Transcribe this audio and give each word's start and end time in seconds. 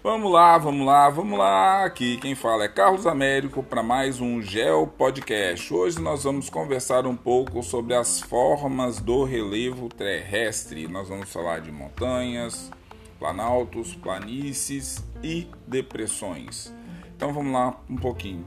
Vamos 0.00 0.30
lá, 0.30 0.56
vamos 0.58 0.86
lá, 0.86 1.10
vamos 1.10 1.36
lá. 1.36 1.84
Aqui 1.84 2.18
quem 2.18 2.36
fala 2.36 2.64
é 2.64 2.68
Carlos 2.68 3.04
Américo 3.04 3.64
para 3.64 3.82
mais 3.82 4.20
um 4.20 4.40
Geo 4.40 4.86
Podcast. 4.86 5.74
Hoje 5.74 6.00
nós 6.00 6.22
vamos 6.22 6.48
conversar 6.48 7.04
um 7.04 7.16
pouco 7.16 7.64
sobre 7.64 7.94
as 7.94 8.20
formas 8.20 9.00
do 9.00 9.24
relevo 9.24 9.88
terrestre. 9.88 10.86
Nós 10.86 11.08
vamos 11.08 11.32
falar 11.32 11.60
de 11.60 11.72
montanhas, 11.72 12.70
planaltos, 13.18 13.96
planícies 13.96 15.04
e 15.20 15.48
depressões. 15.66 16.72
Então 17.16 17.32
vamos 17.32 17.52
lá 17.52 17.76
um 17.90 17.96
pouquinho 17.96 18.44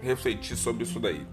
refletir 0.00 0.56
sobre 0.56 0.84
isso 0.84 1.00
daí. 1.00 1.26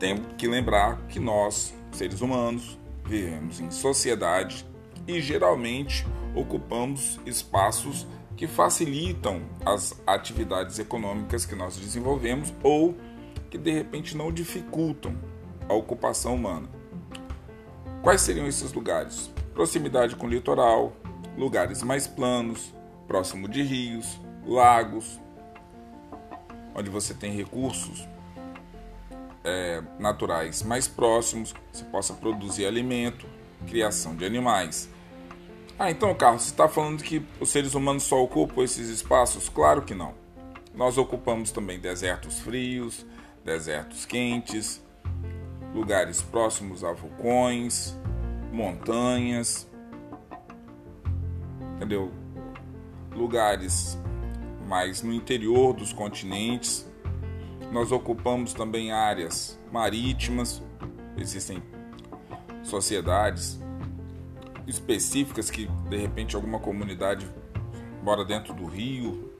Tem 0.00 0.16
que 0.36 0.48
lembrar 0.48 1.06
que 1.06 1.20
nós, 1.20 1.72
seres 1.92 2.20
humanos, 2.20 2.76
vivemos 3.04 3.60
em 3.60 3.70
sociedade 3.70 4.66
e 5.06 5.20
geralmente 5.20 6.04
ocupamos 6.34 7.20
espaços 7.24 8.04
que 8.36 8.46
facilitam 8.46 9.42
as 9.64 10.00
atividades 10.06 10.78
econômicas 10.78 11.46
que 11.46 11.54
nós 11.54 11.76
desenvolvemos 11.76 12.52
ou 12.62 12.94
que 13.50 13.56
de 13.56 13.70
repente 13.70 14.16
não 14.16 14.30
dificultam 14.30 15.16
a 15.68 15.74
ocupação 15.74 16.34
humana. 16.34 16.68
Quais 18.02 18.20
seriam 18.20 18.46
esses 18.46 18.72
lugares? 18.72 19.30
Proximidade 19.54 20.14
com 20.16 20.26
o 20.26 20.30
litoral, 20.30 20.92
lugares 21.36 21.82
mais 21.82 22.06
planos, 22.06 22.74
próximo 23.08 23.48
de 23.48 23.62
rios, 23.62 24.20
lagos, 24.44 25.18
onde 26.74 26.90
você 26.90 27.14
tem 27.14 27.32
recursos 27.32 28.06
é, 29.42 29.82
naturais 29.98 30.62
mais 30.62 30.86
próximos, 30.86 31.54
você 31.72 31.84
possa 31.84 32.12
produzir 32.12 32.66
alimento, 32.66 33.26
criação 33.66 34.14
de 34.14 34.24
animais. 34.24 34.90
Ah, 35.78 35.90
então, 35.90 36.14
Carlos, 36.14 36.44
você 36.44 36.50
está 36.52 36.66
falando 36.66 37.02
que 37.02 37.22
os 37.38 37.50
seres 37.50 37.74
humanos 37.74 38.04
só 38.04 38.22
ocupam 38.22 38.62
esses 38.62 38.88
espaços? 38.88 39.50
Claro 39.50 39.82
que 39.82 39.94
não. 39.94 40.14
Nós 40.74 40.96
ocupamos 40.96 41.52
também 41.52 41.78
desertos 41.78 42.40
frios, 42.40 43.04
desertos 43.44 44.06
quentes, 44.06 44.82
lugares 45.74 46.22
próximos 46.22 46.82
a 46.82 46.94
vulcões, 46.94 47.94
montanhas, 48.50 49.68
entendeu? 51.76 52.10
Lugares 53.14 53.98
mais 54.66 55.02
no 55.02 55.12
interior 55.12 55.74
dos 55.74 55.92
continentes. 55.92 56.90
Nós 57.70 57.92
ocupamos 57.92 58.54
também 58.54 58.92
áreas 58.92 59.60
marítimas, 59.70 60.62
existem 61.18 61.62
sociedades 62.62 63.60
específicas 64.66 65.50
que 65.50 65.68
de 65.88 65.96
repente 65.96 66.34
alguma 66.34 66.58
comunidade 66.58 67.26
mora 68.02 68.24
dentro 68.24 68.54
do 68.54 68.64
rio, 68.66 69.30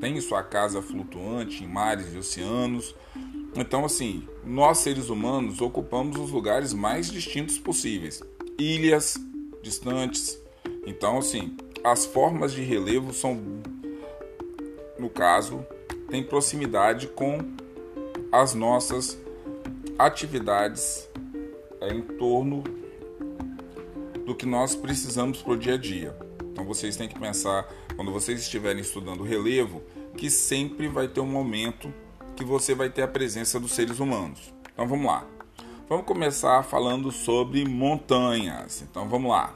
tem 0.00 0.20
sua 0.20 0.42
casa 0.42 0.82
flutuante 0.82 1.64
em 1.64 1.66
mares 1.66 2.12
e 2.14 2.18
oceanos. 2.18 2.94
Então, 3.54 3.84
assim, 3.84 4.28
nós 4.44 4.78
seres 4.78 5.08
humanos 5.08 5.60
ocupamos 5.60 6.18
os 6.18 6.30
lugares 6.30 6.72
mais 6.72 7.10
distintos 7.10 7.58
possíveis, 7.58 8.22
ilhas 8.58 9.16
distantes. 9.62 10.38
Então, 10.86 11.18
assim, 11.18 11.56
as 11.82 12.04
formas 12.04 12.52
de 12.52 12.62
relevo 12.62 13.12
são, 13.12 13.40
no 14.98 15.08
caso, 15.08 15.64
tem 16.08 16.22
proximidade 16.22 17.08
com 17.08 17.38
as 18.30 18.54
nossas 18.54 19.18
atividades 19.98 21.08
em 21.80 22.02
torno 22.02 22.62
do 24.26 24.34
que 24.34 24.44
nós 24.44 24.74
precisamos 24.74 25.40
para 25.40 25.52
o 25.52 25.56
dia 25.56 25.74
a 25.74 25.78
dia. 25.78 26.14
Então 26.52 26.64
vocês 26.64 26.96
têm 26.96 27.08
que 27.08 27.18
pensar, 27.18 27.66
quando 27.94 28.10
vocês 28.10 28.40
estiverem 28.40 28.82
estudando 28.82 29.22
relevo, 29.22 29.82
que 30.16 30.28
sempre 30.28 30.88
vai 30.88 31.06
ter 31.06 31.20
um 31.20 31.26
momento 31.26 31.92
que 32.34 32.44
você 32.44 32.74
vai 32.74 32.90
ter 32.90 33.02
a 33.02 33.08
presença 33.08 33.60
dos 33.60 33.72
seres 33.72 34.00
humanos. 34.00 34.52
Então 34.72 34.86
vamos 34.86 35.06
lá. 35.06 35.26
Vamos 35.88 36.04
começar 36.04 36.62
falando 36.64 37.12
sobre 37.12 37.64
montanhas. 37.64 38.82
Então 38.82 39.08
vamos 39.08 39.30
lá. 39.30 39.54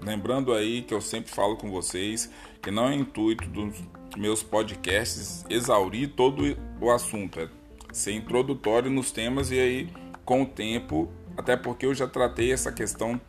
Lembrando 0.00 0.54
aí 0.54 0.80
que 0.82 0.94
eu 0.94 1.00
sempre 1.00 1.30
falo 1.30 1.56
com 1.56 1.70
vocês 1.70 2.30
que 2.62 2.70
não 2.70 2.88
é 2.88 2.94
intuito 2.94 3.46
dos 3.48 3.74
meus 4.16 4.42
podcasts 4.42 5.44
exaurir 5.48 6.10
todo 6.16 6.56
o 6.80 6.90
assunto, 6.90 7.38
é 7.38 7.48
ser 7.92 8.12
introdutório 8.12 8.90
nos 8.90 9.12
temas 9.12 9.50
e 9.50 9.58
aí 9.58 9.88
com 10.24 10.42
o 10.42 10.46
tempo, 10.46 11.08
até 11.36 11.56
porque 11.56 11.86
eu 11.86 11.94
já 11.94 12.06
tratei 12.06 12.52
essa 12.52 12.72
questão 12.72 13.20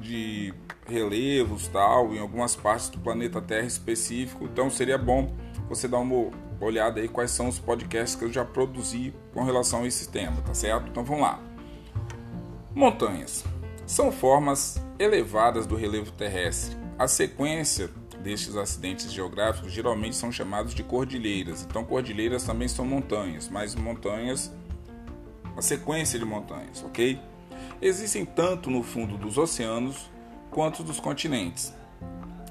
de 0.00 0.52
relevos 0.86 1.68
tal 1.68 2.14
em 2.14 2.18
algumas 2.18 2.54
partes 2.54 2.88
do 2.88 2.98
planeta 2.98 3.40
Terra 3.40 3.66
específico. 3.66 4.44
Então 4.44 4.70
seria 4.70 4.98
bom 4.98 5.34
você 5.68 5.88
dar 5.88 5.98
uma 5.98 6.30
olhada 6.60 7.00
aí 7.00 7.08
quais 7.08 7.30
são 7.30 7.48
os 7.48 7.58
podcasts 7.58 8.14
que 8.14 8.24
eu 8.24 8.32
já 8.32 8.44
produzi 8.44 9.12
com 9.32 9.42
relação 9.42 9.82
a 9.82 9.86
esse 9.86 10.08
tema, 10.08 10.40
tá 10.42 10.54
certo? 10.54 10.88
Então 10.88 11.04
vamos 11.04 11.22
lá. 11.22 11.40
Montanhas 12.74 13.44
são 13.86 14.10
formas 14.10 14.82
elevadas 14.98 15.66
do 15.66 15.76
relevo 15.76 16.10
terrestre. 16.12 16.76
A 16.98 17.06
sequência 17.06 17.90
destes 18.22 18.56
acidentes 18.56 19.12
geográficos 19.12 19.72
geralmente 19.72 20.16
são 20.16 20.32
chamados 20.32 20.74
de 20.74 20.82
cordilheiras. 20.82 21.64
Então 21.68 21.84
cordilheiras 21.84 22.44
também 22.44 22.68
são 22.68 22.84
montanhas, 22.84 23.48
mas 23.48 23.74
montanhas 23.74 24.52
a 25.56 25.62
sequência 25.62 26.18
de 26.18 26.24
montanhas, 26.24 26.84
ok? 26.84 27.18
Existem 27.80 28.24
tanto 28.24 28.70
no 28.70 28.82
fundo 28.82 29.16
dos 29.16 29.38
oceanos 29.38 30.10
quanto 30.50 30.82
dos 30.82 31.00
continentes. 31.00 31.74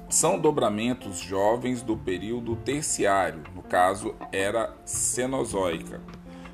São 0.08 0.38
dobramentos 0.38 1.18
jovens 1.18 1.82
do 1.82 1.96
período 1.96 2.54
terciário, 2.54 3.42
no 3.54 3.62
caso 3.62 4.14
era 4.30 4.72
Cenozoica. 4.84 6.00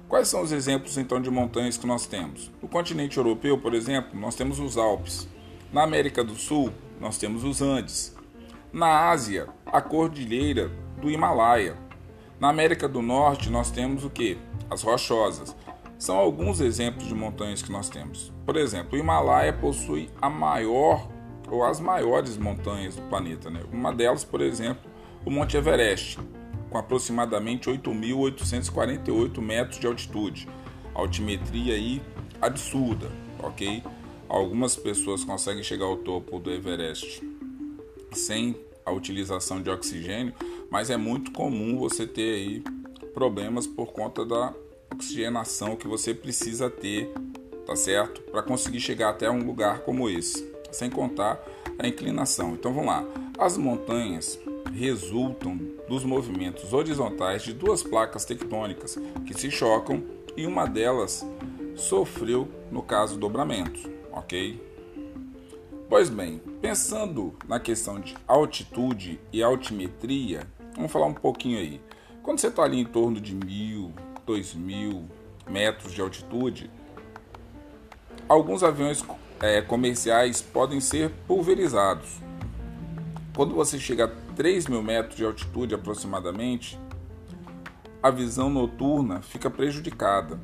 Quais 0.08 0.28
são 0.28 0.42
os 0.42 0.52
exemplos 0.52 0.96
então 0.96 1.20
de 1.20 1.30
montanhas 1.30 1.76
que 1.76 1.86
nós 1.86 2.06
temos? 2.06 2.50
No 2.62 2.68
continente 2.68 3.18
europeu, 3.18 3.58
por 3.58 3.74
exemplo, 3.74 4.18
nós 4.18 4.34
temos 4.34 4.58
os 4.58 4.76
Alpes. 4.76 5.28
Na 5.72 5.82
América 5.82 6.22
do 6.22 6.34
Sul, 6.34 6.70
nós 7.00 7.18
temos 7.18 7.44
os 7.44 7.60
Andes. 7.62 8.14
Na 8.72 9.10
Ásia, 9.10 9.48
a 9.66 9.80
cordilheira 9.80 10.70
do 11.00 11.10
Himalaia. 11.10 11.76
Na 12.40 12.48
América 12.48 12.88
do 12.88 13.02
Norte, 13.02 13.50
nós 13.50 13.70
temos 13.70 14.04
o 14.04 14.10
que? 14.10 14.38
As 14.70 14.82
rochosas. 14.82 15.54
São 16.02 16.16
alguns 16.16 16.60
exemplos 16.60 17.06
de 17.06 17.14
montanhas 17.14 17.62
que 17.62 17.70
nós 17.70 17.88
temos. 17.88 18.32
Por 18.44 18.56
exemplo, 18.56 18.98
o 18.98 19.00
Himalaia 19.00 19.52
possui 19.52 20.10
a 20.20 20.28
maior 20.28 21.08
ou 21.48 21.62
as 21.62 21.78
maiores 21.78 22.36
montanhas 22.36 22.96
do 22.96 23.02
planeta. 23.02 23.48
Né? 23.48 23.60
Uma 23.72 23.92
delas, 23.92 24.24
por 24.24 24.40
exemplo, 24.40 24.90
o 25.24 25.30
Monte 25.30 25.56
Everest, 25.56 26.18
com 26.68 26.76
aproximadamente 26.76 27.70
8.848 27.70 29.40
metros 29.40 29.78
de 29.78 29.86
altitude. 29.86 30.48
Altimetria 30.92 31.74
aí 31.74 32.02
absurda, 32.40 33.08
ok? 33.38 33.80
Algumas 34.28 34.74
pessoas 34.74 35.22
conseguem 35.22 35.62
chegar 35.62 35.84
ao 35.84 35.98
topo 35.98 36.40
do 36.40 36.50
Everest 36.50 37.22
sem 38.10 38.56
a 38.84 38.90
utilização 38.90 39.62
de 39.62 39.70
oxigênio, 39.70 40.34
mas 40.68 40.90
é 40.90 40.96
muito 40.96 41.30
comum 41.30 41.78
você 41.78 42.08
ter 42.08 42.34
aí 42.34 42.64
problemas 43.14 43.68
por 43.68 43.92
conta 43.92 44.26
da 44.26 44.52
oxigenação 44.92 45.76
que 45.76 45.88
você 45.88 46.14
precisa 46.14 46.70
ter, 46.70 47.12
tá 47.66 47.74
certo? 47.74 48.20
Para 48.22 48.42
conseguir 48.42 48.80
chegar 48.80 49.10
até 49.10 49.30
um 49.30 49.44
lugar 49.44 49.80
como 49.80 50.08
esse, 50.08 50.50
sem 50.70 50.90
contar 50.90 51.42
a 51.78 51.86
inclinação. 51.86 52.54
Então 52.54 52.72
vamos 52.72 52.88
lá. 52.88 53.04
As 53.38 53.56
montanhas 53.56 54.38
resultam 54.72 55.58
dos 55.88 56.04
movimentos 56.04 56.72
horizontais 56.72 57.42
de 57.42 57.52
duas 57.52 57.82
placas 57.82 58.24
tectônicas 58.24 58.98
que 59.26 59.34
se 59.34 59.50
chocam 59.50 60.02
e 60.36 60.46
uma 60.46 60.66
delas 60.66 61.26
sofreu, 61.74 62.48
no 62.70 62.82
caso, 62.82 63.18
dobramentos, 63.18 63.86
ok? 64.12 64.60
Pois 65.88 66.08
bem, 66.08 66.40
pensando 66.60 67.34
na 67.46 67.60
questão 67.60 68.00
de 68.00 68.16
altitude 68.26 69.20
e 69.32 69.42
altimetria, 69.42 70.46
vamos 70.74 70.90
falar 70.90 71.06
um 71.06 71.14
pouquinho 71.14 71.58
aí. 71.58 71.80
Quando 72.22 72.38
você 72.38 72.46
está 72.46 72.62
ali 72.62 72.80
em 72.80 72.84
torno 72.84 73.20
de 73.20 73.34
mil, 73.34 73.92
2 74.26 74.54
mil 74.54 75.04
metros 75.48 75.92
de 75.92 76.00
altitude, 76.00 76.70
alguns 78.28 78.62
aviões 78.62 79.04
é, 79.40 79.60
comerciais 79.60 80.40
podem 80.40 80.80
ser 80.80 81.10
pulverizados. 81.26 82.20
Quando 83.34 83.54
você 83.54 83.78
chega 83.78 84.04
a 84.04 84.34
3 84.34 84.66
mil 84.66 84.82
metros 84.82 85.16
de 85.16 85.24
altitude 85.24 85.74
aproximadamente, 85.74 86.78
a 88.02 88.10
visão 88.10 88.50
noturna 88.50 89.22
fica 89.22 89.50
prejudicada. 89.50 90.38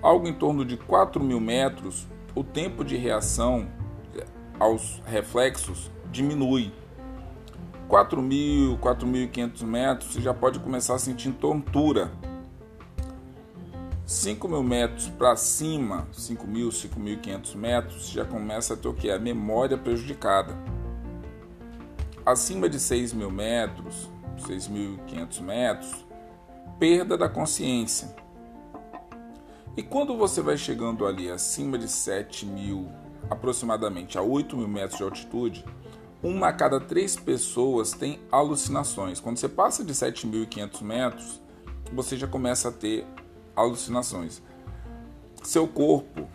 Algo 0.00 0.28
em 0.28 0.32
torno 0.32 0.64
de 0.64 0.76
4 0.76 1.22
mil 1.22 1.40
metros, 1.40 2.06
o 2.34 2.44
tempo 2.44 2.84
de 2.84 2.96
reação 2.96 3.68
aos 4.58 5.02
reflexos 5.06 5.90
diminui. 6.10 6.72
4.000, 7.88 8.78
4.500 8.78 9.62
metros, 9.62 10.12
você 10.12 10.20
já 10.20 10.34
pode 10.34 10.58
começar 10.58 10.94
a 10.94 10.98
sentir 10.98 11.32
tontura 11.32 12.12
5 14.08 14.48
mil 14.48 14.62
metros 14.62 15.06
para 15.10 15.36
cima, 15.36 16.08
5 16.12 16.46
mil, 16.46 16.70
5.500 16.70 17.54
metros, 17.54 18.08
já 18.08 18.24
começa 18.24 18.72
a 18.72 18.76
ter 18.78 18.88
o 18.88 18.94
que? 18.94 19.10
A 19.10 19.18
memória 19.18 19.76
prejudicada. 19.76 20.56
acima 22.24 22.70
de 22.70 22.80
6 22.80 23.12
mil 23.12 23.30
metros, 23.30 24.08
6.500 24.38 25.40
metros, 25.42 26.06
perda 26.78 27.18
da 27.18 27.28
consciência. 27.28 28.16
E 29.76 29.82
quando 29.82 30.16
você 30.16 30.40
vai 30.40 30.56
chegando 30.56 31.06
ali 31.06 31.30
acima 31.30 31.76
de 31.76 31.86
7 31.86 32.46
mil, 32.46 32.88
aproximadamente 33.28 34.16
a 34.16 34.22
8 34.22 34.56
mil 34.56 34.68
metros 34.68 34.96
de 34.96 35.04
altitude, 35.04 35.66
uma 36.22 36.48
a 36.48 36.52
cada 36.54 36.80
três 36.80 37.14
pessoas 37.14 37.92
tem 37.92 38.18
alucinações. 38.32 39.20
Quando 39.20 39.36
você 39.36 39.50
passa 39.50 39.84
de 39.84 39.92
7.500 39.92 40.82
metros, 40.82 41.42
você 41.92 42.16
já 42.16 42.26
começa 42.26 42.70
a 42.70 42.72
ter 42.72 43.06
alucinações. 43.60 44.42
Seu 45.42 45.66
corpo, 45.66 46.26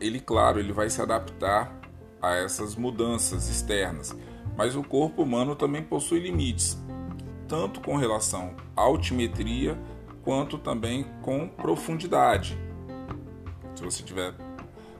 ele, 0.00 0.20
claro, 0.20 0.58
ele 0.58 0.72
vai 0.72 0.88
se 0.90 1.00
adaptar 1.00 1.74
a 2.20 2.34
essas 2.36 2.74
mudanças 2.74 3.48
externas, 3.48 4.16
mas 4.56 4.76
o 4.76 4.82
corpo 4.82 5.22
humano 5.22 5.54
também 5.54 5.82
possui 5.82 6.20
limites, 6.20 6.78
tanto 7.48 7.80
com 7.80 7.96
relação 7.96 8.54
à 8.76 8.82
altimetria 8.82 9.78
quanto 10.22 10.58
também 10.58 11.06
com 11.22 11.46
profundidade. 11.46 12.58
Se 13.74 13.82
você 13.82 14.02
tiver 14.02 14.34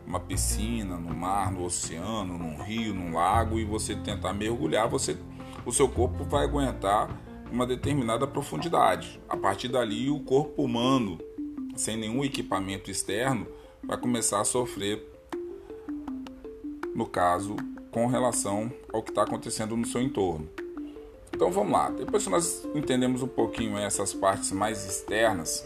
uma 0.06 0.20
piscina, 0.20 0.96
no 0.96 1.14
mar, 1.14 1.50
no 1.50 1.64
oceano, 1.64 2.36
num 2.36 2.62
rio, 2.62 2.94
num 2.94 3.14
lago 3.14 3.58
e 3.58 3.64
você 3.64 3.94
tentar 3.96 4.34
mergulhar, 4.34 4.88
você, 4.88 5.16
o 5.64 5.72
seu 5.72 5.88
corpo 5.88 6.24
vai 6.24 6.44
aguentar 6.44 7.08
uma 7.54 7.66
determinada 7.66 8.26
profundidade. 8.26 9.20
A 9.28 9.36
partir 9.36 9.68
dali, 9.68 10.10
o 10.10 10.18
corpo 10.18 10.62
humano, 10.62 11.18
sem 11.76 11.96
nenhum 11.96 12.24
equipamento 12.24 12.90
externo, 12.90 13.46
vai 13.82 13.96
começar 13.96 14.40
a 14.40 14.44
sofrer, 14.44 15.08
no 16.94 17.06
caso, 17.06 17.54
com 17.92 18.08
relação 18.08 18.72
ao 18.92 19.02
que 19.02 19.12
está 19.12 19.22
acontecendo 19.22 19.76
no 19.76 19.86
seu 19.86 20.02
entorno. 20.02 20.48
Então 21.32 21.50
vamos 21.52 21.72
lá. 21.72 21.90
Depois 21.90 22.24
que 22.24 22.30
nós 22.30 22.64
entendemos 22.74 23.22
um 23.22 23.28
pouquinho 23.28 23.78
essas 23.78 24.12
partes 24.12 24.50
mais 24.50 24.84
externas, 24.84 25.64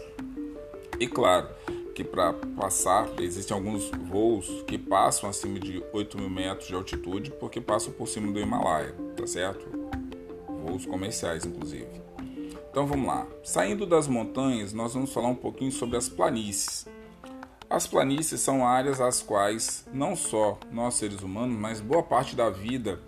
e 0.99 1.07
claro 1.07 1.47
que 1.95 2.03
para 2.03 2.33
passar, 2.33 3.09
existem 3.19 3.55
alguns 3.57 3.89
voos 4.09 4.63
que 4.67 4.77
passam 4.77 5.29
acima 5.29 5.59
de 5.59 5.83
8 5.91 6.17
mil 6.17 6.29
metros 6.29 6.67
de 6.67 6.75
altitude 6.75 7.31
porque 7.31 7.59
passam 7.59 7.91
por 7.91 8.07
cima 8.07 8.31
do 8.31 8.39
Himalaia, 8.39 8.95
tá 9.17 9.25
certo? 9.25 9.78
Voos 10.69 10.85
comerciais, 10.85 11.45
inclusive. 11.45 11.87
Então 12.69 12.85
vamos 12.85 13.07
lá. 13.07 13.25
Saindo 13.43 13.87
das 13.87 14.07
montanhas, 14.07 14.71
nós 14.71 14.93
vamos 14.93 15.11
falar 15.11 15.29
um 15.29 15.35
pouquinho 15.35 15.71
sobre 15.71 15.97
as 15.97 16.07
planícies. 16.07 16.87
As 17.67 17.87
planícies 17.87 18.39
são 18.41 18.67
áreas 18.67 19.01
às 19.01 19.19
quais 19.19 19.87
não 19.91 20.15
só 20.15 20.59
nós 20.71 20.93
seres 20.93 21.23
humanos, 21.23 21.57
mas 21.57 21.81
boa 21.81 22.03
parte 22.03 22.35
da 22.35 22.51
vida 22.51 22.99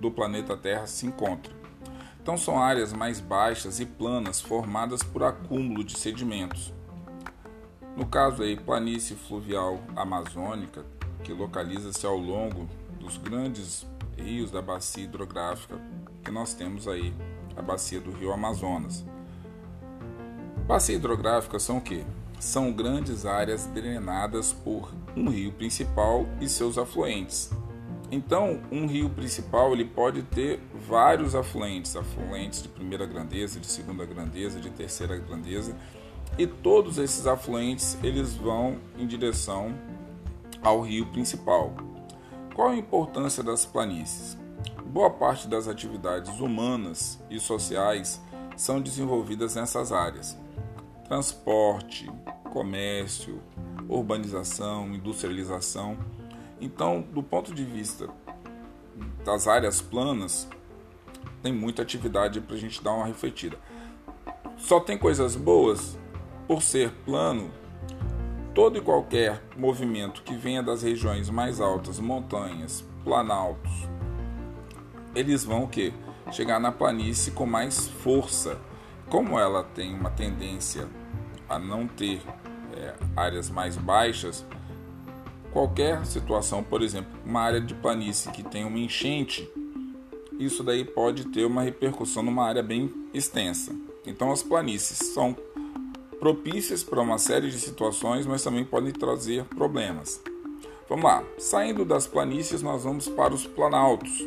do 0.00 0.12
planeta 0.12 0.56
Terra 0.56 0.86
se 0.86 1.04
encontra. 1.04 1.52
Então 2.22 2.36
são 2.36 2.62
áreas 2.62 2.92
mais 2.92 3.18
baixas 3.18 3.80
e 3.80 3.86
planas 3.86 4.40
formadas 4.40 5.02
por 5.02 5.24
acúmulo 5.24 5.82
de 5.82 5.98
sedimentos. 5.98 6.72
No 7.96 8.06
caso 8.06 8.44
aí, 8.44 8.56
planície 8.56 9.16
fluvial 9.16 9.80
amazônica, 9.96 10.84
que 11.24 11.32
localiza-se 11.32 12.06
ao 12.06 12.16
longo 12.16 12.68
dos 13.00 13.16
grandes 13.16 13.84
rios 14.16 14.52
da 14.52 14.62
bacia 14.62 15.02
hidrográfica 15.02 15.80
que 16.24 16.30
nós 16.30 16.54
temos 16.54 16.88
aí, 16.88 17.12
a 17.56 17.62
bacia 17.62 18.00
do 18.00 18.10
Rio 18.10 18.32
Amazonas. 18.32 19.04
Bacia 20.66 20.96
hidrográfica 20.96 21.58
são 21.58 21.78
o 21.78 21.80
quê? 21.80 22.04
são 22.42 22.72
grandes 22.72 23.24
áreas 23.24 23.66
drenadas 23.66 24.52
por 24.52 24.92
um 25.16 25.30
rio 25.30 25.52
principal 25.52 26.26
e 26.40 26.48
seus 26.48 26.76
afluentes. 26.76 27.52
Então, 28.10 28.60
um 28.70 28.84
rio 28.86 29.08
principal 29.08 29.72
ele 29.72 29.84
pode 29.84 30.22
ter 30.22 30.60
vários 30.88 31.36
afluentes, 31.36 31.94
afluentes 31.94 32.60
de 32.60 32.68
primeira 32.68 33.06
grandeza, 33.06 33.60
de 33.60 33.66
segunda 33.68 34.04
grandeza, 34.04 34.58
de 34.58 34.70
terceira 34.70 35.16
grandeza, 35.16 35.76
e 36.36 36.44
todos 36.44 36.98
esses 36.98 37.28
afluentes 37.28 37.96
eles 38.02 38.34
vão 38.34 38.76
em 38.98 39.06
direção 39.06 39.72
ao 40.60 40.80
rio 40.80 41.06
principal. 41.06 41.72
Qual 42.56 42.70
a 42.70 42.76
importância 42.76 43.42
das 43.42 43.64
planícies? 43.64 44.36
Boa 44.92 45.08
parte 45.08 45.48
das 45.48 45.68
atividades 45.68 46.38
humanas 46.38 47.18
e 47.30 47.40
sociais 47.40 48.20
são 48.58 48.78
desenvolvidas 48.78 49.54
nessas 49.54 49.90
áreas. 49.90 50.38
Transporte, 51.08 52.12
comércio, 52.52 53.40
urbanização, 53.88 54.92
industrialização. 54.92 55.96
Então, 56.60 57.00
do 57.10 57.22
ponto 57.22 57.54
de 57.54 57.64
vista 57.64 58.06
das 59.24 59.48
áreas 59.48 59.80
planas, 59.80 60.46
tem 61.42 61.54
muita 61.54 61.80
atividade 61.80 62.42
para 62.42 62.54
a 62.54 62.58
gente 62.58 62.84
dar 62.84 62.92
uma 62.92 63.06
refletida. 63.06 63.58
Só 64.58 64.78
tem 64.78 64.98
coisas 64.98 65.34
boas 65.34 65.98
por 66.46 66.60
ser 66.60 66.90
plano. 67.06 67.50
Todo 68.54 68.76
e 68.76 68.82
qualquer 68.82 69.42
movimento 69.56 70.22
que 70.22 70.36
venha 70.36 70.62
das 70.62 70.82
regiões 70.82 71.30
mais 71.30 71.62
altas, 71.62 71.98
montanhas, 71.98 72.84
planaltos, 73.02 73.88
eles 75.14 75.44
vão 75.44 75.64
o 75.64 75.68
quê? 75.68 75.92
Chegar 76.30 76.58
na 76.58 76.72
planície 76.72 77.32
com 77.32 77.46
mais 77.46 77.88
força. 77.88 78.58
Como 79.08 79.38
ela 79.38 79.62
tem 79.62 79.94
uma 79.94 80.10
tendência 80.10 80.88
a 81.48 81.58
não 81.58 81.86
ter 81.86 82.22
é, 82.74 82.94
áreas 83.16 83.50
mais 83.50 83.76
baixas, 83.76 84.44
qualquer 85.52 86.04
situação, 86.06 86.62
por 86.62 86.82
exemplo, 86.82 87.12
uma 87.24 87.40
área 87.40 87.60
de 87.60 87.74
planície 87.74 88.30
que 88.32 88.42
tem 88.42 88.64
uma 88.64 88.78
enchente, 88.78 89.48
isso 90.38 90.62
daí 90.62 90.84
pode 90.84 91.26
ter 91.26 91.44
uma 91.44 91.62
repercussão 91.62 92.22
numa 92.22 92.44
área 92.44 92.62
bem 92.62 92.90
extensa. 93.12 93.74
Então 94.06 94.32
as 94.32 94.42
planícies 94.42 94.98
são 95.12 95.36
propícias 96.18 96.82
para 96.82 97.00
uma 97.00 97.18
série 97.18 97.50
de 97.50 97.58
situações, 97.58 98.26
mas 98.26 98.42
também 98.42 98.64
podem 98.64 98.92
trazer 98.92 99.44
problemas. 99.44 100.22
Vamos 100.88 101.04
lá, 101.04 101.22
saindo 101.38 101.84
das 101.84 102.06
planícies, 102.06 102.62
nós 102.62 102.84
vamos 102.84 103.08
para 103.08 103.34
os 103.34 103.46
planaltos. 103.46 104.24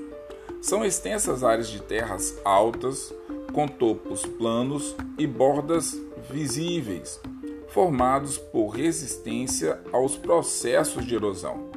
São 0.65 0.83
extensas 0.83 1.43
áreas 1.43 1.69
de 1.69 1.79
terras 1.79 2.41
altas, 2.43 3.13
com 3.53 3.67
topos 3.67 4.25
planos 4.25 4.95
e 5.15 5.27
bordas 5.27 5.95
visíveis, 6.27 7.21
formados 7.67 8.39
por 8.39 8.69
resistência 8.69 9.79
aos 9.93 10.17
processos 10.17 11.05
de 11.05 11.13
erosão, 11.13 11.69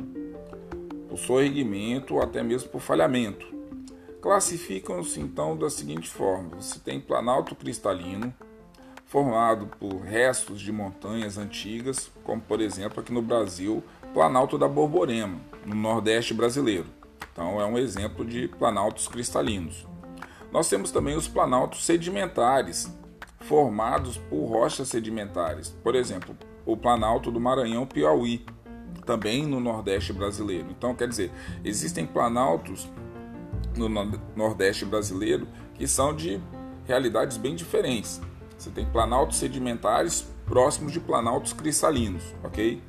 por 1.07 1.19
sorregimento 1.19 2.15
ou 2.15 2.23
até 2.23 2.43
mesmo 2.43 2.71
por 2.71 2.81
falhamento. 2.81 3.47
Classificam-se 4.23 5.21
então 5.21 5.55
da 5.55 5.69
seguinte 5.69 6.09
forma: 6.09 6.57
você 6.57 6.79
tem 6.79 6.99
planalto 6.99 7.55
cristalino, 7.55 8.33
formado 9.05 9.67
por 9.79 9.99
restos 9.99 10.63
de 10.63 10.73
montanhas 10.73 11.37
antigas, 11.37 12.11
como 12.25 12.41
por 12.41 12.59
exemplo 12.59 13.01
aqui 13.01 13.13
no 13.13 13.21
Brasil, 13.21 13.85
Planalto 14.15 14.57
da 14.57 14.67
Borborema, 14.67 15.39
no 15.67 15.75
Nordeste 15.75 16.33
brasileiro. 16.33 16.98
Então 17.39 17.61
é 17.61 17.65
um 17.65 17.79
exemplo 17.79 18.25
de 18.25 18.49
planaltos 18.49 19.07
cristalinos. 19.07 19.87
Nós 20.51 20.69
temos 20.69 20.91
também 20.91 21.17
os 21.17 21.29
planaltos 21.29 21.85
sedimentares, 21.85 22.93
formados 23.39 24.19
por 24.19 24.45
rochas 24.47 24.89
sedimentares. 24.89 25.69
Por 25.85 25.95
exemplo, 25.95 26.37
o 26.67 26.77
Planalto 26.77 27.31
do 27.31 27.39
Maranhão 27.39 27.87
Piauí, 27.87 28.45
também 29.07 29.47
no 29.47 29.61
Nordeste 29.61 30.13
brasileiro. 30.13 30.67
Então, 30.69 30.97
quer 30.97 31.07
dizer, 31.07 31.31
existem 31.65 32.05
planaltos 32.05 32.89
no 33.77 33.89
Nordeste 34.35 34.85
brasileiro 34.85 35.47
que 35.75 35.87
são 35.87 36.13
de 36.17 36.41
realidades 36.89 37.37
bem 37.37 37.55
diferentes. 37.55 38.21
Você 38.59 38.71
tem 38.71 38.85
planaltos 38.85 39.37
sedimentares 39.37 40.27
próximos 40.45 40.93
de 40.93 40.99
planaltos 40.99 41.53
cristalinos, 41.53 42.35
ok? 42.43 42.83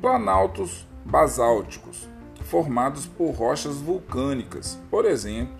Planaltos 0.00 0.86
basálticos, 1.04 2.08
formados 2.50 3.06
por 3.06 3.30
rochas 3.30 3.76
vulcânicas, 3.76 4.78
por 4.90 5.04
exemplo, 5.04 5.56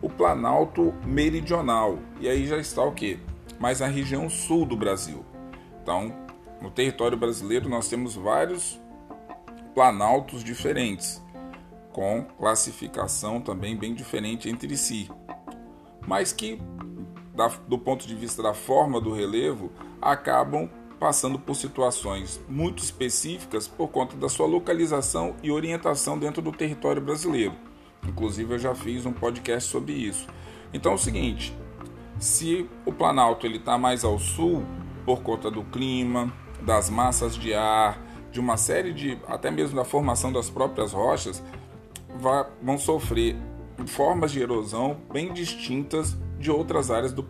o 0.00 0.08
Planalto 0.08 0.94
Meridional. 1.04 1.98
E 2.20 2.28
aí 2.28 2.46
já 2.46 2.58
está 2.58 2.82
o 2.82 2.92
que? 2.92 3.18
mas 3.58 3.80
na 3.80 3.86
região 3.86 4.28
sul 4.28 4.64
do 4.64 4.76
Brasil. 4.76 5.24
Então, 5.82 6.14
no 6.60 6.70
território 6.70 7.16
brasileiro 7.16 7.68
nós 7.68 7.88
temos 7.88 8.14
vários 8.14 8.80
planaltos 9.74 10.44
diferentes, 10.44 11.22
com 11.92 12.24
classificação 12.38 13.40
também 13.40 13.76
bem 13.76 13.94
diferente 13.94 14.48
entre 14.48 14.76
si, 14.76 15.10
mas 16.06 16.32
que, 16.32 16.60
do 17.66 17.78
ponto 17.78 18.06
de 18.06 18.14
vista 18.14 18.42
da 18.42 18.54
forma 18.54 19.00
do 19.00 19.12
relevo, 19.12 19.72
acabam 20.00 20.68
passando 21.04 21.38
por 21.38 21.54
situações 21.54 22.40
muito 22.48 22.82
específicas 22.82 23.68
por 23.68 23.88
conta 23.88 24.16
da 24.16 24.26
sua 24.26 24.46
localização 24.46 25.36
e 25.42 25.50
orientação 25.50 26.18
dentro 26.18 26.40
do 26.40 26.50
território 26.50 27.02
brasileiro. 27.02 27.52
Inclusive 28.08 28.54
eu 28.54 28.58
já 28.58 28.74
fiz 28.74 29.04
um 29.04 29.12
podcast 29.12 29.70
sobre 29.70 29.92
isso. 29.92 30.26
Então 30.72 30.92
é 30.92 30.94
o 30.94 30.98
seguinte, 30.98 31.54
se 32.18 32.66
o 32.86 32.92
Planalto 32.92 33.46
ele 33.46 33.58
está 33.58 33.76
mais 33.76 34.02
ao 34.02 34.18
sul 34.18 34.64
por 35.04 35.20
conta 35.20 35.50
do 35.50 35.62
clima, 35.64 36.32
das 36.62 36.88
massas 36.88 37.36
de 37.36 37.52
ar, 37.52 38.02
de 38.32 38.40
uma 38.40 38.56
série 38.56 38.94
de 38.94 39.18
até 39.28 39.50
mesmo 39.50 39.76
da 39.76 39.84
formação 39.84 40.32
das 40.32 40.48
próprias 40.48 40.94
rochas, 40.94 41.44
vão 42.62 42.78
sofrer 42.78 43.36
formas 43.88 44.32
de 44.32 44.40
erosão 44.40 44.96
bem 45.12 45.34
distintas 45.34 46.16
de 46.38 46.50
outras 46.50 46.90
áreas 46.90 47.12
do 47.12 47.28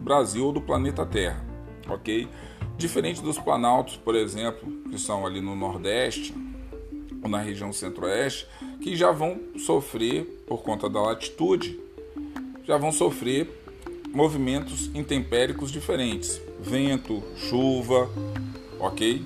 Brasil 0.00 0.46
ou 0.46 0.52
do 0.52 0.62
planeta 0.62 1.04
Terra, 1.04 1.44
ok? 1.86 2.26
Diferente 2.82 3.22
dos 3.22 3.38
planaltos, 3.38 3.96
por 3.96 4.16
exemplo, 4.16 4.68
que 4.90 4.98
são 4.98 5.24
ali 5.24 5.40
no 5.40 5.54
Nordeste 5.54 6.34
ou 7.22 7.30
na 7.30 7.38
região 7.38 7.72
Centro-Oeste, 7.72 8.48
que 8.80 8.96
já 8.96 9.12
vão 9.12 9.38
sofrer, 9.56 10.24
por 10.48 10.64
conta 10.64 10.90
da 10.90 11.00
latitude, 11.00 11.78
já 12.64 12.76
vão 12.76 12.90
sofrer 12.90 13.48
movimentos 14.12 14.90
intempéricos 14.96 15.70
diferentes, 15.70 16.42
vento, 16.58 17.22
chuva, 17.36 18.10
ok? 18.80 19.24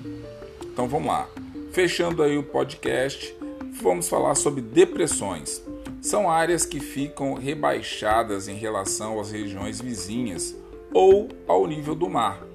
Então 0.63 0.87
vamos 0.87 1.07
lá. 1.07 1.27
Fechando 1.71 2.21
aí 2.21 2.37
o 2.37 2.43
podcast, 2.43 3.35
vamos 3.81 4.07
falar 4.07 4.35
sobre 4.35 4.61
depressões. 4.61 5.63
São 5.99 6.29
áreas 6.29 6.63
que 6.63 6.79
ficam 6.79 7.33
rebaixadas 7.33 8.47
em 8.47 8.55
relação 8.55 9.19
às 9.19 9.31
regiões 9.31 9.81
vizinhas 9.81 10.55
ou 10.93 11.27
ao 11.47 11.65
nível 11.65 11.95
do 11.95 12.07
mar, 12.07 12.46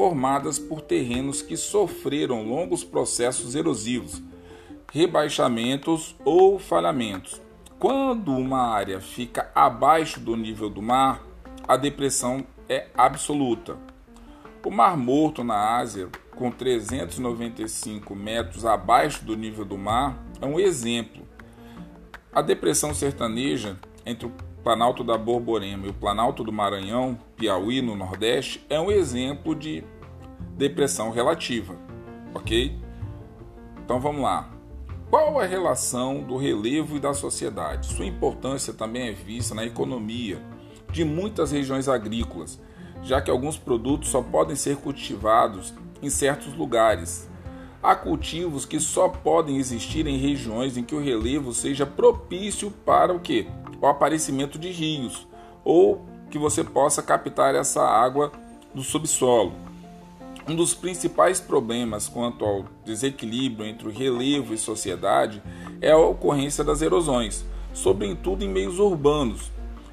formadas 0.00 0.58
por 0.58 0.80
terrenos 0.80 1.42
que 1.42 1.58
sofreram 1.58 2.42
longos 2.42 2.82
processos 2.82 3.54
erosivos, 3.54 4.22
rebaixamentos 4.90 6.16
ou 6.24 6.58
falhamentos. 6.58 7.38
Quando 7.78 8.32
uma 8.32 8.62
área 8.62 8.98
fica 8.98 9.50
abaixo 9.54 10.18
do 10.18 10.34
nível 10.34 10.70
do 10.70 10.80
mar, 10.80 11.22
a 11.68 11.76
depressão 11.76 12.42
é 12.66 12.86
absoluta. 12.96 13.76
O 14.64 14.70
Mar 14.70 14.96
Morto 14.96 15.44
na 15.44 15.76
Ásia, 15.76 16.08
com 16.34 16.50
395 16.50 18.14
metros 18.14 18.64
abaixo 18.64 19.22
do 19.22 19.36
nível 19.36 19.66
do 19.66 19.76
mar, 19.76 20.24
é 20.40 20.46
um 20.46 20.58
exemplo. 20.58 21.28
A 22.32 22.40
depressão 22.40 22.94
sertaneja 22.94 23.76
entre 24.06 24.28
o 24.28 24.32
Planalto 24.64 25.04
da 25.04 25.18
Borborema 25.18 25.86
e 25.86 25.90
o 25.90 25.94
Planalto 25.94 26.42
do 26.42 26.50
Maranhão, 26.50 27.18
Piauí, 27.40 27.80
no 27.80 27.96
Nordeste, 27.96 28.62
é 28.68 28.78
um 28.78 28.90
exemplo 28.90 29.54
de 29.54 29.82
depressão 30.58 31.10
relativa, 31.10 31.74
ok? 32.34 32.78
Então 33.82 33.98
vamos 33.98 34.20
lá. 34.20 34.50
Qual 35.08 35.40
a 35.40 35.46
relação 35.46 36.22
do 36.22 36.36
relevo 36.36 36.98
e 36.98 37.00
da 37.00 37.14
sociedade? 37.14 37.86
Sua 37.86 38.04
importância 38.04 38.74
também 38.74 39.08
é 39.08 39.12
vista 39.12 39.54
na 39.54 39.64
economia 39.64 40.38
de 40.92 41.02
muitas 41.02 41.50
regiões 41.50 41.88
agrícolas, 41.88 42.60
já 43.02 43.22
que 43.22 43.30
alguns 43.30 43.56
produtos 43.56 44.10
só 44.10 44.20
podem 44.20 44.54
ser 44.54 44.76
cultivados 44.76 45.72
em 46.02 46.10
certos 46.10 46.54
lugares. 46.54 47.26
Há 47.82 47.96
cultivos 47.96 48.66
que 48.66 48.78
só 48.78 49.08
podem 49.08 49.56
existir 49.56 50.06
em 50.06 50.18
regiões 50.18 50.76
em 50.76 50.84
que 50.84 50.94
o 50.94 51.02
relevo 51.02 51.54
seja 51.54 51.86
propício 51.86 52.70
para 52.70 53.14
o 53.14 53.18
que? 53.18 53.48
O 53.80 53.86
aparecimento 53.86 54.58
de 54.58 54.70
rios 54.70 55.26
ou 55.64 56.09
que 56.30 56.38
você 56.38 56.64
possa 56.64 57.02
captar 57.02 57.54
essa 57.54 57.82
água 57.82 58.32
do 58.74 58.82
subsolo. 58.82 59.52
Um 60.48 60.54
dos 60.56 60.74
principais 60.74 61.40
problemas 61.40 62.08
quanto 62.08 62.44
ao 62.44 62.64
desequilíbrio 62.84 63.66
entre 63.66 63.86
o 63.86 63.90
relevo 63.90 64.54
e 64.54 64.58
sociedade 64.58 65.42
é 65.80 65.92
a 65.92 65.98
ocorrência 65.98 66.64
das 66.64 66.82
erosões, 66.82 67.44
sobretudo 67.74 68.44
em 68.44 68.48
meios 68.48 68.78
urbanos. 68.78 69.50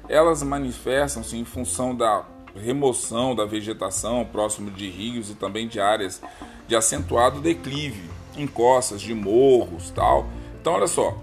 Elas 0.08 0.42
manifestam-se 0.42 1.36
em 1.36 1.44
função 1.44 1.94
da 1.94 2.24
remoção 2.56 3.34
da 3.34 3.44
vegetação 3.44 4.24
próximo 4.24 4.70
de 4.70 4.88
rios 4.88 5.30
e 5.30 5.34
também 5.34 5.68
de 5.68 5.80
áreas 5.80 6.20
de 6.66 6.74
acentuado 6.74 7.40
declive, 7.40 8.02
encostas 8.36 9.00
de 9.00 9.14
morros, 9.14 9.90
tal. 9.90 10.26
Então 10.60 10.72
olha 10.72 10.86
só, 10.86 11.16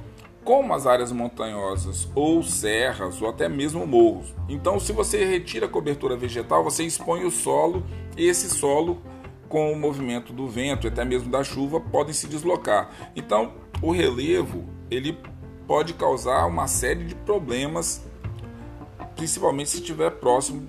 como 0.45 0.75
as 0.75 0.85
áreas 0.85 1.11
montanhosas 1.11 2.07
ou 2.13 2.43
serras 2.43 3.19
ou 3.19 3.27
até 3.27 3.49
mesmo 3.49 3.85
morros. 3.85 4.33
Então 4.47 4.79
se 4.79 4.93
você 4.93 5.25
retira 5.25 5.65
a 5.65 5.69
cobertura 5.69 6.15
vegetal, 6.15 6.63
você 6.63 6.83
expõe 6.83 7.25
o 7.25 7.31
solo 7.31 7.83
e 8.15 8.27
esse 8.27 8.47
solo 8.51 9.01
com 9.49 9.73
o 9.73 9.75
movimento 9.75 10.31
do 10.31 10.47
vento 10.47 10.85
e 10.85 10.89
até 10.89 11.03
mesmo 11.03 11.31
da 11.31 11.43
chuva 11.43 11.79
podem 11.79 12.13
se 12.13 12.27
deslocar. 12.27 12.91
Então 13.15 13.53
o 13.81 13.91
relevo 13.91 14.63
ele 14.89 15.17
pode 15.67 15.95
causar 15.95 16.45
uma 16.45 16.67
série 16.67 17.05
de 17.05 17.15
problemas, 17.15 18.05
principalmente 19.15 19.71
se 19.71 19.77
estiver 19.77 20.11
próximo 20.11 20.67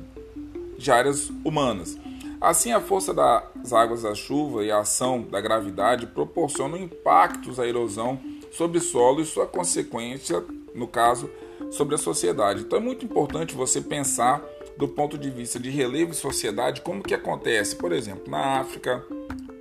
de 0.78 0.90
áreas 0.90 1.30
humanas. 1.44 1.98
Assim, 2.40 2.72
a 2.72 2.80
força 2.80 3.12
das 3.12 3.72
águas 3.72 4.02
da 4.02 4.14
chuva 4.14 4.64
e 4.64 4.70
a 4.70 4.80
ação 4.80 5.22
da 5.22 5.40
gravidade 5.40 6.06
proporcionam 6.06 6.78
impactos 6.78 7.58
à 7.58 7.66
erosão 7.66 8.18
sobre 8.56 8.78
o 8.78 8.80
solo 8.80 9.20
e 9.20 9.26
sua 9.26 9.46
consequência, 9.46 10.42
no 10.74 10.88
caso, 10.88 11.30
sobre 11.70 11.94
a 11.94 11.98
sociedade. 11.98 12.62
Então 12.62 12.78
é 12.78 12.82
muito 12.82 13.04
importante 13.04 13.54
você 13.54 13.82
pensar 13.82 14.42
do 14.78 14.88
ponto 14.88 15.18
de 15.18 15.28
vista 15.30 15.60
de 15.60 15.68
relevo 15.68 16.12
e 16.12 16.14
sociedade 16.14 16.80
como 16.80 17.02
que 17.02 17.14
acontece, 17.14 17.76
por 17.76 17.92
exemplo, 17.92 18.30
na 18.30 18.58
África, 18.60 19.04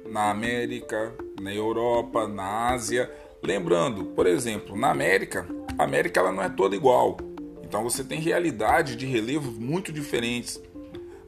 na 0.10 0.30
América, 0.30 1.14
na 1.42 1.54
Europa, 1.54 2.25
na 2.28 2.70
Ásia. 2.70 3.12
Lembrando, 3.44 4.06
por 4.06 4.25
exemplo, 4.25 4.78
na 4.78 4.92
América, 4.92 5.46
a 5.78 5.84
América 5.84 6.22
ela 6.22 6.32
não 6.32 6.42
é 6.42 6.50
toda 6.50 6.75
igual. 6.75 7.18
Então 7.64 7.84
você 7.84 8.02
tem 8.04 8.22
realidades 8.22 8.96
de 8.96 9.06
relevo 9.06 9.52
muito 9.52 9.92
diferentes 9.92 10.62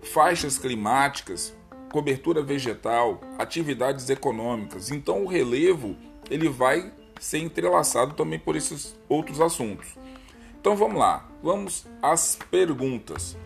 faixas 0.01 0.57
climáticas, 0.57 1.53
cobertura 1.91 2.41
vegetal, 2.41 3.19
atividades 3.37 4.09
econômicas. 4.09 4.89
Então 4.89 5.23
o 5.23 5.27
relevo 5.27 5.97
ele 6.29 6.47
vai 6.47 6.93
ser 7.19 7.39
entrelaçado 7.39 8.13
também 8.13 8.39
por 8.39 8.55
esses 8.55 8.97
outros 9.07 9.41
assuntos. 9.41 9.87
Então 10.59 10.75
vamos 10.75 10.97
lá, 10.97 11.27
vamos 11.41 11.85
às 12.01 12.37
perguntas. 12.49 13.37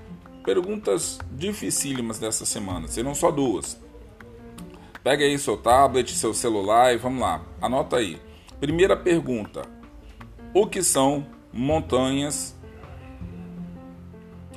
Perguntas 0.43 1.19
dificílimas 1.31 2.17
dessa 2.17 2.45
semana, 2.45 2.87
serão 2.87 3.13
só 3.13 3.29
duas. 3.29 3.79
Pega 5.03 5.23
aí 5.23 5.37
seu 5.37 5.57
tablet, 5.57 6.11
seu 6.13 6.33
celular 6.33 6.93
e 6.93 6.97
vamos 6.97 7.21
lá, 7.21 7.43
anota 7.61 7.97
aí. 7.97 8.19
Primeira 8.59 8.95
pergunta: 8.95 9.63
O 10.53 10.67
que 10.67 10.83
são 10.83 11.25
montanhas? 11.51 12.55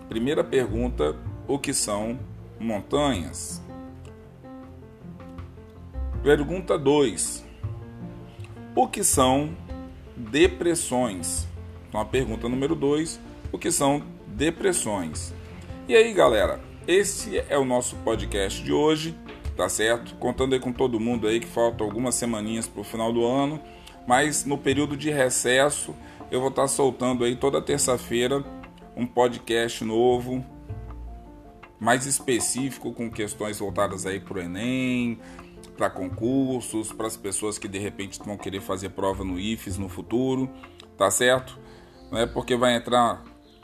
Primeira 0.09 0.45
pergunta 0.45 1.17
o 1.47 1.59
que 1.59 1.75
são 1.75 2.19
montanhas. 2.59 3.63
Pergunta 6.23 6.79
2. 6.79 7.45
O 8.77 8.89
que 8.89 9.05
são 9.05 9.57
depressões? 10.17 11.47
Então 11.89 12.01
a 12.01 12.05
pergunta 12.05 12.49
número 12.49 12.75
2, 12.75 13.21
o 13.53 13.59
que 13.59 13.71
são 13.71 14.03
depressões? 14.27 15.33
E 15.87 15.95
aí, 15.95 16.13
galera, 16.13 16.61
esse 16.85 17.39
é 17.49 17.57
o 17.57 17.65
nosso 17.65 17.95
podcast 17.99 18.61
de 18.65 18.73
hoje, 18.73 19.17
tá 19.57 19.69
certo? 19.69 20.17
Contando 20.17 20.55
aí 20.55 20.59
com 20.59 20.73
todo 20.73 20.99
mundo 20.99 21.29
aí 21.29 21.39
que 21.39 21.47
falta 21.47 21.85
algumas 21.85 22.17
semaninhas 22.17 22.67
para 22.67 22.81
o 22.81 22.85
final 22.85 23.13
do 23.13 23.25
ano, 23.25 23.61
mas 24.09 24.45
no 24.45 24.59
período 24.59 24.97
de 24.97 25.09
recesso 25.09 25.95
eu 26.29 26.41
vou 26.41 26.49
estar 26.49 26.63
tá 26.63 26.69
soltando 26.69 27.23
aí 27.23 27.37
toda 27.37 27.63
terça-feira 27.63 28.43
um 28.97 29.07
podcast 29.07 29.85
novo 29.85 30.45
mais 31.79 32.07
específico 32.07 32.93
com 32.93 33.09
questões 33.09 33.61
voltadas 33.61 34.05
aí 34.05 34.19
para 34.19 34.39
o 34.39 34.41
Enem, 34.41 35.21
para 35.77 35.91
concursos, 35.91 36.93
para 36.93 37.07
as 37.07 37.17
pessoas 37.17 37.59
que 37.59 37.69
de 37.69 37.79
repente 37.79 38.21
vão 38.25 38.37
querer 38.37 38.61
fazer 38.61 38.91
prova 38.91 39.25
no 39.25 39.39
IFES 39.39 39.79
no 39.79 39.89
futuro, 39.89 40.49
tá 40.97 41.11
certo? 41.11 41.59
Não 42.11 42.19
é 42.19 42.27
porque 42.27 42.57
vai 42.57 42.77
entrar 42.77 43.23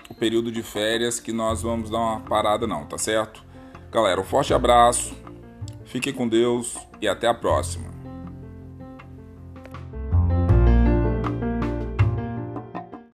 o 0.08 0.14
período 0.14 0.50
de 0.50 0.62
férias 0.62 1.20
que 1.20 1.32
nós 1.32 1.62
vamos 1.62 1.88
dar 1.88 1.98
uma 1.98 2.20
parada 2.20 2.66
não, 2.66 2.84
tá 2.84 2.98
certo? 2.98 3.44
Galera, 3.92 4.20
um 4.20 4.24
forte 4.24 4.52
abraço, 4.52 5.16
fiquem 5.84 6.12
com 6.12 6.28
Deus 6.28 6.76
e 7.00 7.08
até 7.08 7.26
a 7.28 7.34
próxima. 7.34 7.89